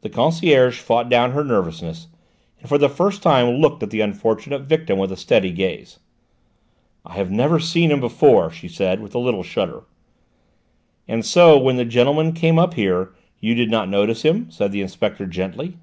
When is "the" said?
0.00-0.08, 2.78-2.88, 3.90-4.00, 14.72-14.82